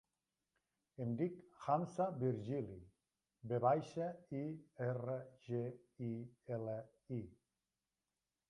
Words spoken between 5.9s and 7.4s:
i, ela, i.